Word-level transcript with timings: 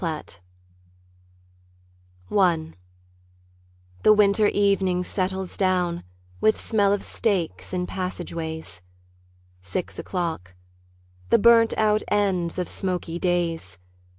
Preludes 0.01 0.39
I 2.31 2.73
The 4.01 4.13
winter 4.13 4.47
evening 4.47 5.03
settles 5.03 5.55
down 5.55 6.03
With 6.39 6.59
smell 6.59 6.91
of 6.91 7.03
steaks 7.03 7.71
in 7.71 7.85
passageways. 7.85 8.81
Six 9.61 9.99
o'clock. 9.99 10.55
The 11.29 11.37
burnt 11.37 11.75
out 11.77 12.01
ends 12.07 12.57
of 12.57 12.67
smoky 12.67 13.19
days. 13.19 13.77